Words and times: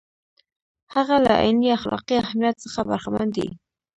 هغه 0.93 1.15
له 1.25 1.31
عیني 1.41 1.69
اخلاقي 1.77 2.15
اهمیت 2.23 2.55
څخه 2.65 2.79
برخمن 2.89 3.27
دی. 3.35 3.47